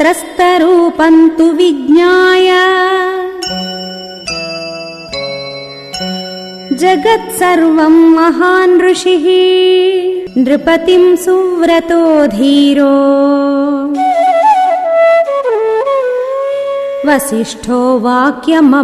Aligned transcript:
त्रस्तरूपम् 0.00 1.30
तु 1.30 1.44
विज्ञाय। 1.44 2.48
जगत्सर्वम् 6.72 8.14
महान् 8.14 8.82
ऋषिः 8.82 9.26
नृपतिम् 10.42 11.16
सुव्रतो 11.16 12.26
धीरो। 12.26 12.94
वसिष्ठो 17.08 17.98
वाक्यमब्रवीत्। 17.98 18.80